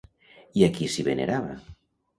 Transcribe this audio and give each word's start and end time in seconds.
I 0.61 0.65
a 0.69 0.71
qui 0.79 0.89
s'hi 0.95 1.07
venerava? 1.11 1.57